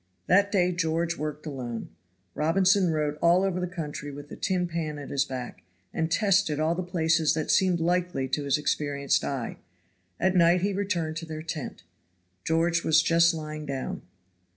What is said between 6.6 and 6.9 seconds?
the